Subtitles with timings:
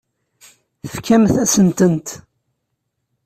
[0.81, 2.07] Tefkamt-asen-tent.